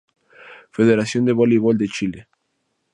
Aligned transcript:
Federación 0.77 1.25
de 1.25 1.33
Voleibol 1.39 1.77
de 1.77 1.87
Chile 1.95 2.21